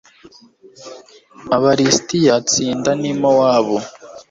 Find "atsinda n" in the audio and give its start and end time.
2.39-3.03